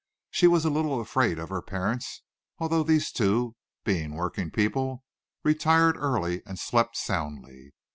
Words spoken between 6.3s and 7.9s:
and slept soundly.